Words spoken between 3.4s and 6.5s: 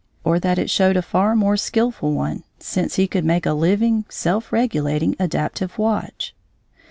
a living, self regulating, adaptive watch?